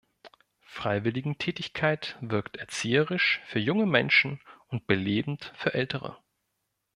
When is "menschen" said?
3.85-4.41